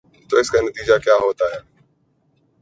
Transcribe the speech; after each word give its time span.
تو 0.29 0.33
اس 0.37 0.49
کا 0.51 0.59
نتیجہ 0.61 0.97
کیا 1.03 1.15
ہو 1.15 1.29
تا 1.33 1.45
ہے۔ 1.45 1.59